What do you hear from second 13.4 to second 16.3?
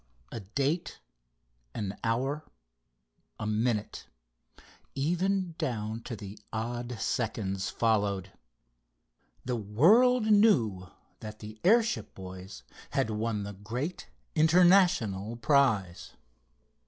the great international prize!